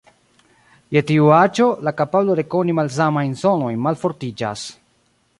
Je 0.95 1.01
tiu 1.09 1.27
aĝo, 1.39 1.67
la 1.87 1.93
kapablo 1.99 2.37
rekoni 2.39 2.75
malsamajn 2.79 3.35
sonojn 3.41 3.83
malfortiĝas. 3.89 4.65